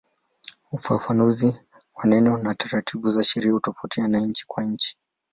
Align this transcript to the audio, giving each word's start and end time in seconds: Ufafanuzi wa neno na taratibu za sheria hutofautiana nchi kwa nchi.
Ufafanuzi 0.71 1.61
wa 1.95 2.05
neno 2.05 2.37
na 2.37 2.55
taratibu 2.55 3.11
za 3.11 3.23
sheria 3.23 3.51
hutofautiana 3.51 4.19
nchi 4.19 4.45
kwa 4.47 4.63
nchi. 4.63 4.97